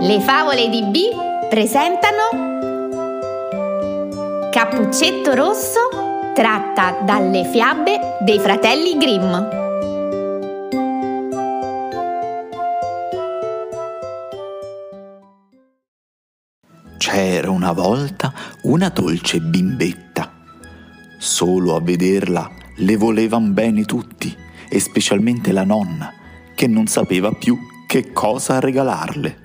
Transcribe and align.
Le 0.00 0.20
favole 0.20 0.68
di 0.68 0.82
B 0.84 1.48
presentano 1.48 2.28
Cappuccetto 4.50 5.34
Rosso 5.34 6.32
tratta 6.34 6.98
dalle 7.02 7.44
fiabe 7.44 8.18
dei 8.20 8.38
fratelli 8.38 8.96
Grimm. 8.96 9.34
C'era 16.98 17.50
una 17.50 17.72
volta 17.72 18.32
una 18.62 18.88
dolce 18.90 19.40
bimbetta. 19.40 20.32
Solo 21.18 21.74
a 21.74 21.80
vederla 21.80 22.50
le 22.76 22.96
volevan 22.96 23.54
bene 23.54 23.84
tutti, 23.84 24.36
e 24.68 24.80
specialmente 24.80 25.52
la 25.52 25.64
nonna, 25.64 26.12
che 26.54 26.66
non 26.66 26.86
sapeva 26.86 27.32
più 27.32 27.56
che 27.86 28.12
cosa 28.12 28.60
regalarle. 28.60 29.44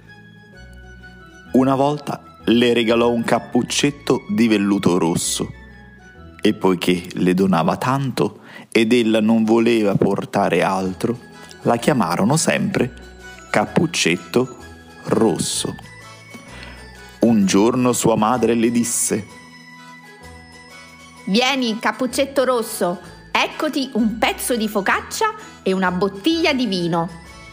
Una 1.53 1.75
volta 1.75 2.23
le 2.45 2.71
regalò 2.71 3.09
un 3.09 3.25
cappuccetto 3.25 4.23
di 4.29 4.47
velluto 4.47 4.97
rosso 4.97 5.51
e 6.41 6.53
poiché 6.53 7.07
le 7.15 7.33
donava 7.33 7.75
tanto 7.75 8.39
ed 8.71 8.93
ella 8.93 9.19
non 9.19 9.43
voleva 9.43 9.95
portare 9.95 10.63
altro, 10.63 11.19
la 11.63 11.75
chiamarono 11.75 12.37
sempre 12.37 12.93
Cappuccetto 13.51 14.55
Rosso. 15.07 15.75
Un 17.19 17.45
giorno 17.45 17.91
sua 17.91 18.15
madre 18.15 18.53
le 18.53 18.71
disse 18.71 19.27
Vieni, 21.25 21.79
Cappuccetto 21.79 22.45
Rosso, 22.45 22.97
eccoti 23.29 23.89
un 23.95 24.17
pezzo 24.17 24.55
di 24.55 24.69
focaccia 24.69 25.33
e 25.63 25.73
una 25.73 25.91
bottiglia 25.91 26.53
di 26.53 26.65
vino. 26.65 27.09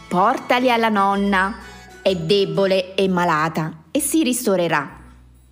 Portali 0.06 0.70
alla 0.70 0.88
nonna, 0.88 1.56
è 2.00 2.14
debole 2.14 2.94
e 2.94 3.08
malata 3.08 3.77
e 3.90 4.00
si 4.00 4.22
ristorerà. 4.22 4.96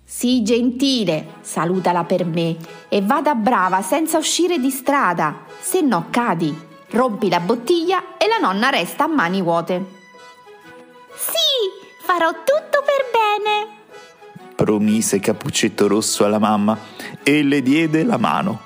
Sii 0.03 0.41
gentile, 0.43 1.35
salutala 1.41 2.03
per 2.05 2.25
me 2.25 2.55
e 2.87 3.01
vada 3.01 3.35
brava 3.35 3.81
senza 3.81 4.17
uscire 4.17 4.57
di 4.57 4.69
strada, 4.69 5.43
se 5.59 5.81
no 5.81 6.07
cadi. 6.09 6.65
Rompi 6.89 7.29
la 7.29 7.41
bottiglia 7.41 8.17
e 8.17 8.27
la 8.27 8.37
nonna 8.37 8.69
resta 8.69 9.03
a 9.03 9.07
mani 9.07 9.41
vuote. 9.41 9.85
Sì, 11.13 12.05
farò 12.05 12.31
tutto 12.31 12.83
per 12.85 13.05
bene, 13.11 13.77
promise 14.57 15.19
Cappuccetto 15.19 15.87
Rosso 15.87 16.25
alla 16.25 16.39
mamma 16.39 16.75
e 17.21 17.43
le 17.43 17.61
diede 17.61 18.03
la 18.03 18.17
mano. 18.17 18.61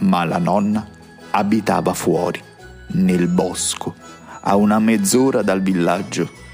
Ma 0.00 0.24
la 0.24 0.36
nonna 0.36 0.86
abitava 1.30 1.94
fuori, 1.94 2.42
nel 2.88 3.28
bosco, 3.28 3.94
a 4.42 4.56
una 4.56 4.78
mezz'ora 4.78 5.40
dal 5.40 5.62
villaggio 5.62 6.44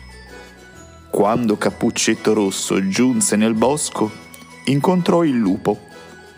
quando 1.13 1.59
Cappuccetto 1.59 2.33
Rosso 2.33 2.89
giunse 2.89 3.37
nel 3.37 3.53
bosco, 3.53 4.11
incontrò 4.65 5.25
il 5.25 5.37
lupo, 5.37 5.79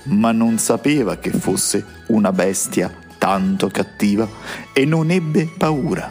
ma 0.06 0.32
non 0.32 0.58
sapeva 0.58 1.16
che 1.16 1.30
fosse 1.30 2.02
una 2.08 2.32
bestia 2.32 2.92
tanto 3.16 3.68
cattiva 3.68 4.28
e 4.72 4.84
non 4.84 5.12
ebbe 5.12 5.46
paura. 5.46 6.10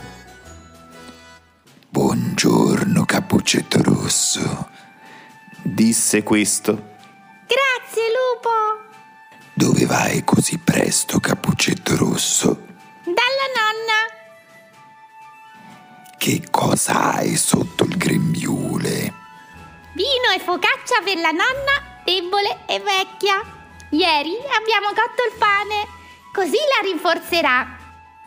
Buongiorno, 1.89 3.03
Cappuccetto 3.03 3.83
Rosso, 3.83 4.69
disse 5.61 6.23
questo. 6.23 6.71
Grazie, 7.45 8.03
lupo. 8.15 8.49
Dove 9.53 9.85
vai 9.85 10.23
così 10.23 10.57
presto, 10.57 11.19
Cappuccetto 11.19 11.97
Rosso? 11.97 12.67
Che 16.33 16.49
cosa 16.49 17.13
hai 17.13 17.35
sotto 17.35 17.83
il 17.83 17.95
grembiule? 17.95 19.13
Vino 19.93 20.29
e 20.35 20.39
focaccia 20.39 20.99
per 21.03 21.17
la 21.17 21.29
nonna, 21.29 22.01
debole 22.03 22.65
e 22.65 22.79
vecchia. 22.79 23.39
Ieri 23.91 24.33
abbiamo 24.57 24.87
cotto 24.87 25.21
il 25.29 25.37
pane, 25.37 25.87
così 26.33 26.57
la 26.57 26.87
rinforzerà. 26.87 27.77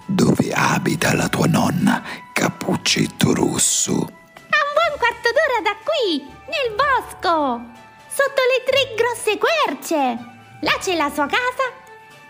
Dove 0.06 0.52
abita 0.52 1.16
la 1.16 1.28
tua 1.28 1.46
nonna, 1.46 2.00
Cappuccetto 2.32 3.34
Rosso? 3.34 3.94
A 3.94 3.96
un 3.98 4.72
buon 4.76 4.98
quarto 4.98 5.28
d'ora 5.34 5.60
da 5.64 5.76
qui, 5.82 6.30
nel 6.46 6.76
bosco, 6.76 7.60
sotto 8.06 8.42
le 8.52 8.62
tre 8.64 8.94
grosse 8.94 9.36
querce. 9.36 9.98
Là 10.60 10.78
c'è 10.78 10.94
la 10.94 11.10
sua 11.12 11.26
casa 11.26 11.66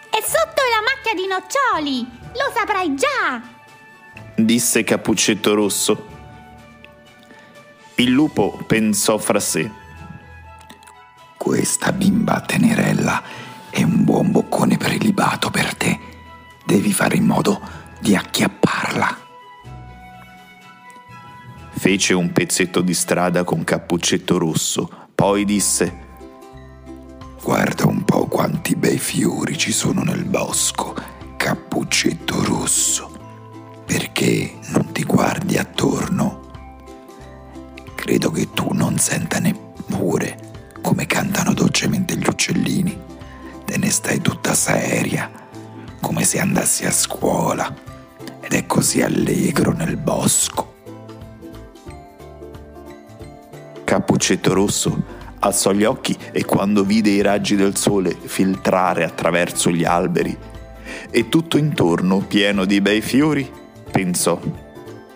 e 0.08 0.22
sotto 0.22 0.62
la 0.72 0.80
macchia 0.80 1.12
di 1.12 1.26
noccioli. 1.26 2.08
Lo 2.32 2.50
saprai 2.54 2.94
già 2.94 3.54
disse 4.36 4.84
Cappuccetto 4.84 5.54
Rosso. 5.54 6.14
Il 7.96 8.10
lupo 8.10 8.62
pensò 8.66 9.16
fra 9.16 9.40
sé. 9.40 9.70
Questa 11.36 11.92
bimba 11.92 12.40
tenerella 12.40 13.22
è 13.70 13.82
un 13.82 14.04
buon 14.04 14.30
boccone 14.30 14.76
prelibato 14.76 15.50
per 15.50 15.74
te. 15.74 15.98
Devi 16.64 16.92
fare 16.92 17.16
in 17.16 17.24
modo 17.24 17.60
di 18.00 18.14
acchiapparla. 18.14 19.24
Fece 21.70 22.14
un 22.14 22.32
pezzetto 22.32 22.80
di 22.80 22.94
strada 22.94 23.44
con 23.44 23.64
Cappuccetto 23.64 24.38
Rosso, 24.38 25.08
poi 25.14 25.44
disse 25.44 26.04
Guarda 27.42 27.86
un 27.86 28.02
po' 28.02 28.26
quanti 28.26 28.74
bei 28.74 28.98
fiori 28.98 29.56
ci 29.56 29.72
sono 29.72 30.02
nel 30.02 30.24
bosco, 30.24 30.94
Cappuccetto 31.36 32.42
Rosso. 32.42 33.15
Perché 33.86 34.58
non 34.72 34.90
ti 34.92 35.04
guardi 35.04 35.56
attorno? 35.56 36.40
Credo 37.94 38.30
che 38.30 38.50
tu 38.52 38.72
non 38.72 38.98
senta 38.98 39.38
neppure 39.38 40.36
come 40.82 41.06
cantano 41.06 41.54
dolcemente 41.54 42.16
gli 42.16 42.26
uccellini. 42.26 42.98
Te 43.64 43.78
ne 43.78 43.90
stai 43.90 44.20
tutta 44.20 44.54
seria, 44.54 45.30
come 46.00 46.24
se 46.24 46.40
andassi 46.40 46.84
a 46.84 46.92
scuola. 46.92 47.74
Ed 48.40 48.52
è 48.52 48.66
così 48.66 49.02
allegro 49.02 49.72
nel 49.72 49.96
bosco. 49.96 50.74
Cappuccetto 53.84 54.52
Rosso 54.52 55.04
alzò 55.38 55.72
gli 55.72 55.84
occhi 55.84 56.16
e 56.32 56.44
quando 56.44 56.84
vide 56.84 57.10
i 57.10 57.22
raggi 57.22 57.56
del 57.56 57.76
sole 57.76 58.16
filtrare 58.20 59.04
attraverso 59.04 59.70
gli 59.70 59.84
alberi 59.84 60.36
e 61.10 61.28
tutto 61.28 61.56
intorno 61.56 62.18
pieno 62.18 62.64
di 62.64 62.80
bei 62.80 63.00
fiori, 63.00 63.48
pensò. 63.96 64.38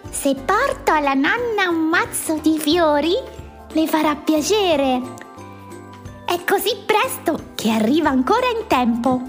Se 0.09 0.35
porto 0.35 0.91
alla 0.93 1.13
nonna 1.13 1.69
un 1.69 1.89
mazzo 1.91 2.39
di 2.39 2.59
fiori, 2.59 3.13
le 3.73 3.87
farà 3.87 4.17
piacere. 4.17 5.03
È 6.25 6.39
così 6.47 6.71
presto 6.87 7.51
che 7.55 7.71
arriva 7.71 8.09
ancora 8.09 8.47
in 8.47 8.67
tempo. 8.67 9.21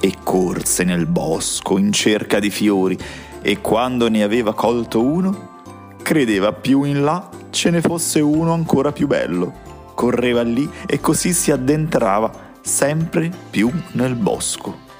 E 0.00 0.16
corse 0.24 0.82
nel 0.82 1.06
bosco 1.06 1.78
in 1.78 1.92
cerca 1.92 2.40
di 2.40 2.50
fiori 2.50 2.98
e 3.40 3.60
quando 3.60 4.08
ne 4.08 4.24
aveva 4.24 4.54
colto 4.54 5.00
uno, 5.00 5.60
credeva 6.02 6.52
più 6.52 6.82
in 6.82 7.04
là 7.04 7.28
ce 7.50 7.70
ne 7.70 7.80
fosse 7.80 8.18
uno 8.18 8.52
ancora 8.52 8.90
più 8.90 9.06
bello. 9.06 9.70
Correva 9.94 10.42
lì 10.42 10.68
e 10.84 10.98
così 10.98 11.32
si 11.32 11.52
addentrava 11.52 12.32
sempre 12.60 13.30
più 13.50 13.70
nel 13.92 14.16
bosco. 14.16 14.90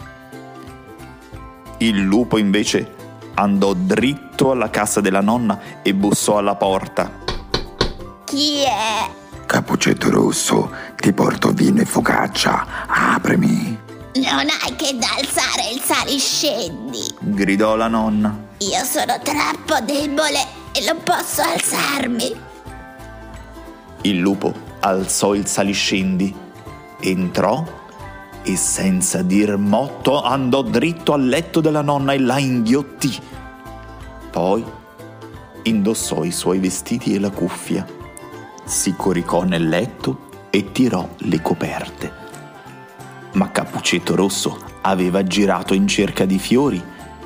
Il 1.78 2.00
lupo 2.00 2.38
invece 2.38 3.00
andò 3.34 3.72
dritto 3.74 4.50
alla 4.50 4.70
casa 4.70 5.00
della 5.00 5.20
nonna 5.20 5.58
e 5.82 5.94
bussò 5.94 6.38
alla 6.38 6.54
porta. 6.54 7.10
Chi 8.24 8.62
è? 8.62 9.10
Cappuccetto 9.46 10.10
rosso, 10.10 10.70
ti 10.96 11.12
porto 11.12 11.50
vino 11.50 11.80
e 11.80 11.84
focaccia. 11.84 12.86
Aprimi. 12.86 13.78
Non 14.14 14.46
hai 14.48 14.76
che 14.76 14.96
da 14.98 15.08
alzare 15.18 15.70
il 15.72 15.80
saliscendi, 15.80 17.14
gridò 17.20 17.76
la 17.76 17.88
nonna. 17.88 18.36
Io 18.58 18.84
sono 18.84 19.18
troppo 19.22 19.80
debole 19.84 20.46
e 20.72 20.84
non 20.86 21.02
posso 21.02 21.42
alzarmi. 21.42 22.34
Il 24.02 24.18
lupo 24.18 24.52
alzò 24.80 25.34
il 25.34 25.46
saliscendi, 25.46 26.34
entrò 27.00 27.64
e 28.42 28.56
senza 28.56 29.22
dir 29.22 29.56
motto 29.56 30.22
andò 30.22 30.62
dritto 30.62 31.12
al 31.12 31.26
letto 31.26 31.60
della 31.60 31.82
nonna 31.82 32.12
e 32.12 32.18
la 32.18 32.38
inghiottì. 32.38 33.16
Poi 34.30 34.64
indossò 35.64 36.24
i 36.24 36.32
suoi 36.32 36.58
vestiti 36.58 37.14
e 37.14 37.20
la 37.20 37.30
cuffia, 37.30 37.86
si 38.64 38.94
coricò 38.96 39.42
nel 39.44 39.68
letto 39.68 40.30
e 40.50 40.72
tirò 40.72 41.08
le 41.18 41.40
coperte. 41.40 42.12
Ma 43.32 43.50
Cappuccetto 43.50 44.14
Rosso 44.14 44.58
aveva 44.82 45.22
girato 45.22 45.74
in 45.74 45.86
cerca 45.86 46.24
di 46.24 46.38
fiori 46.38 46.82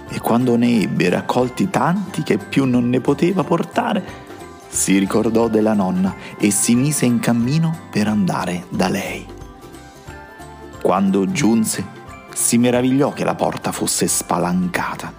e 0.08 0.20
quando 0.20 0.56
ne 0.56 0.82
ebbe 0.82 1.08
raccolti 1.08 1.68
tanti 1.68 2.22
che 2.22 2.38
più 2.38 2.64
non 2.64 2.88
ne 2.88 3.00
poteva 3.00 3.42
portare, 3.42 4.24
si 4.68 4.98
ricordò 4.98 5.48
della 5.48 5.72
nonna 5.72 6.14
e 6.38 6.50
si 6.50 6.74
mise 6.74 7.06
in 7.06 7.18
cammino 7.18 7.74
per 7.90 8.06
andare 8.06 8.66
da 8.68 8.88
lei. 8.88 9.35
Quando 10.86 11.32
giunse, 11.32 11.84
si 12.32 12.58
meravigliò 12.58 13.12
che 13.12 13.24
la 13.24 13.34
porta 13.34 13.72
fosse 13.72 14.06
spalancata 14.06 15.12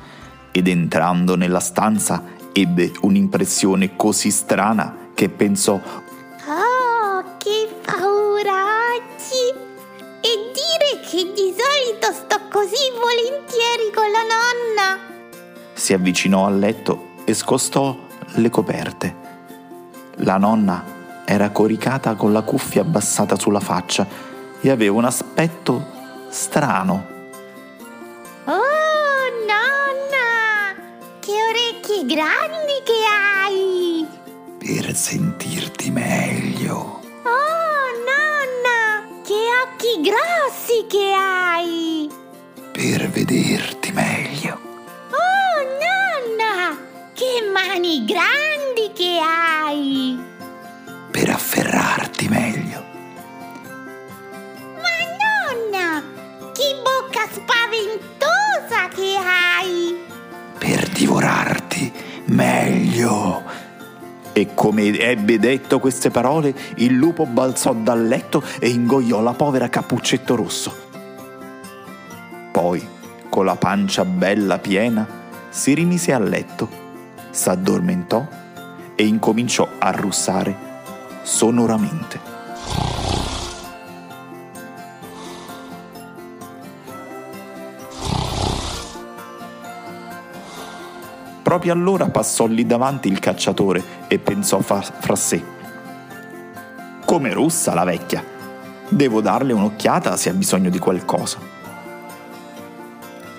ed 0.49 0.69
entrando 0.69 1.35
nella 1.35 1.59
stanza 1.59 2.23
Ebbe 2.53 2.93
un'impressione 3.01 3.97
così 3.97 4.31
strana 4.31 5.09
che 5.13 5.27
pensò 5.27 5.73
Oh, 5.73 7.23
che 7.35 7.67
paura 7.83 8.53
oggi! 8.95 9.59
E 10.21 10.51
dire 10.53 11.01
che 11.05 11.33
di 11.33 11.53
solito 11.53 12.13
sto 12.13 12.39
così 12.49 12.89
volentieri 12.95 13.91
con 13.93 14.05
la 14.09 14.23
nonna! 14.23 14.99
Si 15.73 15.91
avvicinò 15.91 16.45
al 16.45 16.59
letto 16.59 17.07
e 17.25 17.33
scostò 17.33 17.93
le 18.35 18.49
coperte. 18.49 19.15
La 20.19 20.37
nonna 20.37 20.81
era 21.25 21.49
coricata 21.49 22.15
con 22.15 22.31
la 22.31 22.43
cuffia 22.43 22.83
abbassata 22.83 23.37
sulla 23.37 23.59
faccia 23.59 24.36
e 24.61 24.69
aveva 24.69 24.95
un 24.95 25.05
aspetto 25.05 25.85
strano. 26.29 27.05
Oh, 28.45 29.29
nonna! 29.45 30.75
Che 31.19 31.31
orecchie 31.31 32.05
grandi 32.05 32.81
che 32.83 33.05
hai! 33.05 34.07
Per 34.57 34.95
sentirti 34.95 35.91
meglio. 35.91 37.01
Oh, 37.23 37.89
nonna! 38.05 39.21
Che 39.23 39.33
occhi 39.33 40.01
grossi 40.01 40.85
che 40.87 41.13
hai! 41.13 42.09
Per 42.71 43.09
vederti 43.09 43.91
meglio. 43.91 44.59
Oh, 45.11 45.61
nonna! 46.35 46.77
Che 47.13 47.49
mani 47.51 48.05
grandi 48.05 48.91
che 48.93 49.19
hai! 49.19 50.26
E 64.37 64.53
come 64.53 64.95
ebbe 64.99 65.39
detto 65.39 65.79
queste 65.79 66.11
parole, 66.11 66.53
il 66.75 66.93
lupo 66.93 67.25
balzò 67.25 67.73
dal 67.73 68.05
letto 68.05 68.43
e 68.59 68.69
ingoiò 68.69 69.19
la 69.19 69.33
povera 69.33 69.67
Cappuccetto 69.67 70.35
Rosso. 70.35 70.71
Poi, 72.51 72.87
con 73.29 73.45
la 73.45 73.55
pancia 73.55 74.05
bella 74.05 74.59
piena, 74.59 75.07
si 75.49 75.73
rimise 75.73 76.13
a 76.13 76.19
letto, 76.19 76.69
s'addormentò 77.31 78.27
e 78.93 79.07
incominciò 79.07 79.67
a 79.79 79.89
russare 79.89 80.55
sonoramente. 81.23 82.19
Proprio 91.47 91.71
allora 91.71 92.09
passò 92.09 92.45
lì 92.45 92.65
davanti 92.65 93.07
il 93.07 93.19
cacciatore 93.19 93.81
e 94.09 94.19
pensò 94.19 94.59
fa- 94.59 94.81
fra 94.81 95.15
sé. 95.15 95.41
Come 97.05 97.31
russa 97.31 97.73
la 97.73 97.85
vecchia. 97.85 98.21
Devo 98.89 99.21
darle 99.21 99.53
un'occhiata 99.53 100.17
se 100.17 100.29
ha 100.29 100.33
bisogno 100.33 100.69
di 100.69 100.77
qualcosa. 100.77 101.37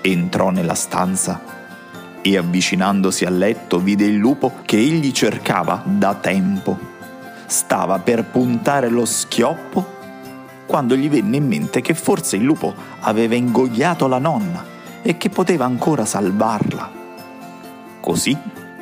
Entrò 0.00 0.49
nella 0.49 0.72
stanza 0.72 1.38
e 2.22 2.38
avvicinandosi 2.38 3.26
al 3.26 3.37
letto 3.37 3.78
vide 3.78 4.06
il 4.06 4.16
lupo 4.16 4.55
che 4.64 4.78
egli 4.78 5.12
cercava 5.12 5.82
da 5.84 6.14
tempo. 6.14 6.78
Stava 7.44 7.99
per 7.99 8.25
puntare 8.25 8.88
lo 8.88 9.05
schioppo 9.05 9.96
quando 10.64 10.96
gli 10.96 11.10
venne 11.10 11.37
in 11.37 11.46
mente 11.46 11.82
che 11.82 11.93
forse 11.93 12.37
il 12.37 12.43
lupo 12.44 12.75
aveva 13.00 13.34
ingoiato 13.34 14.06
la 14.06 14.19
nonna 14.19 14.64
e 15.02 15.19
che 15.19 15.28
poteva 15.28 15.66
ancora 15.66 16.06
salvarla. 16.06 16.96
Così 18.00 18.36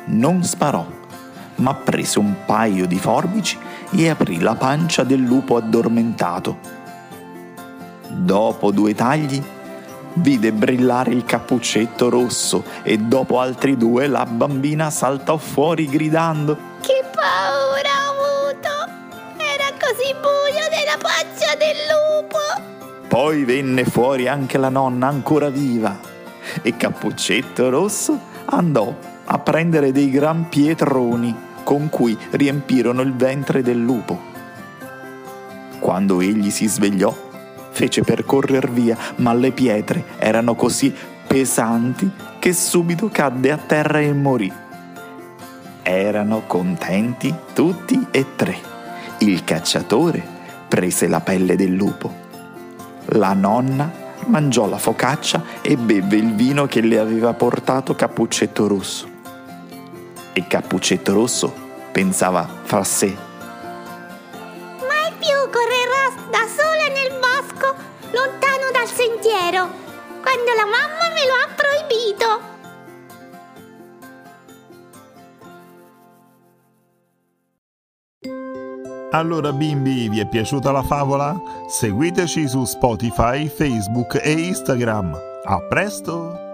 non 0.05 0.43
sparò, 0.43 0.85
ma 1.55 1.73
prese 1.73 2.19
un 2.19 2.33
paio 2.45 2.85
di 2.85 2.97
forbici 2.97 3.57
e 3.91 4.09
aprì 4.09 4.39
la 4.39 4.55
pancia 4.55 5.03
del 5.03 5.19
lupo 5.21 5.57
addormentato. 5.57 6.57
Dopo 8.07 8.71
due 8.71 8.93
tagli, 8.93 9.41
vide 10.13 10.51
brillare 10.51 11.11
il 11.11 11.23
cappuccetto 11.25 12.09
rosso 12.09 12.63
e 12.83 12.97
dopo 12.97 13.39
altri 13.39 13.77
due 13.77 14.07
la 14.07 14.25
bambina 14.25 14.89
saltò 14.89 15.37
fuori 15.37 15.87
gridando 15.87 16.57
Che 16.81 17.03
paura 17.13 17.89
ho 18.07 18.49
avuto! 18.49 18.91
Era 19.37 19.71
così 19.79 20.13
buio 20.13 20.67
nella 20.69 20.97
pancia 20.99 21.55
del 21.55 21.77
lupo! 21.91 23.07
Poi 23.07 23.43
venne 23.45 23.85
fuori 23.85 24.27
anche 24.27 24.57
la 24.57 24.69
nonna 24.69 25.07
ancora 25.07 25.49
viva 25.49 25.97
e 26.61 26.75
Cappuccetto 26.75 27.69
Rosso 27.69 28.35
andò 28.49 28.95
a 29.25 29.39
prendere 29.39 29.91
dei 29.91 30.09
gran 30.09 30.47
pietroni 30.49 31.35
con 31.63 31.89
cui 31.89 32.17
riempirono 32.31 33.01
il 33.01 33.13
ventre 33.13 33.61
del 33.61 33.79
lupo. 33.79 34.35
Quando 35.79 36.21
egli 36.21 36.49
si 36.49 36.67
svegliò, 36.67 37.13
fece 37.71 38.01
per 38.03 38.25
correr 38.25 38.69
via, 38.71 38.97
ma 39.17 39.33
le 39.33 39.51
pietre 39.51 40.03
erano 40.17 40.55
così 40.55 40.93
pesanti 41.27 42.09
che 42.39 42.53
subito 42.53 43.09
cadde 43.09 43.51
a 43.51 43.57
terra 43.57 43.99
e 43.99 44.13
morì. 44.13 44.51
Erano 45.83 46.43
contenti 46.47 47.33
tutti 47.53 48.07
e 48.11 48.25
tre. 48.35 48.57
Il 49.19 49.43
cacciatore 49.43 50.23
prese 50.67 51.07
la 51.07 51.19
pelle 51.19 51.55
del 51.55 51.73
lupo. 51.73 52.25
La 53.11 53.33
nonna 53.33 54.05
mangiò 54.27 54.67
la 54.67 54.77
focaccia 54.77 55.43
e 55.61 55.75
bevve 55.75 56.17
il 56.17 56.33
vino 56.33 56.65
che 56.67 56.81
le 56.81 56.99
aveva 56.99 57.33
portato 57.33 57.95
Cappuccetto 57.95 58.67
Rosso. 58.67 59.07
E 60.33 60.47
Cappuccetto 60.47 61.13
Rosso 61.13 61.53
pensava 61.91 62.47
fra 62.63 62.83
sé 62.83 63.15
Mai 64.87 65.11
più 65.17 65.37
correrò 65.49 66.29
da 66.29 66.45
sola 66.47 66.87
nel 66.93 67.17
bosco, 67.19 67.75
lontano 68.11 68.71
dal 68.71 68.87
sentiero, 68.87 69.67
quando 70.21 70.53
la 70.55 70.65
mamma 70.65 71.09
me 71.13 71.25
lo 71.25 71.33
ha 71.33 71.47
proibito. 71.55 72.56
Allora 79.17 79.51
bimbi, 79.51 80.07
vi 80.09 80.19
è 80.19 80.27
piaciuta 80.27 80.71
la 80.71 80.83
favola? 80.83 81.35
Seguiteci 81.67 82.47
su 82.47 82.65
Spotify, 82.65 83.47
Facebook 83.47 84.21
e 84.23 84.31
Instagram. 84.31 85.17
A 85.43 85.59
presto! 85.67 86.46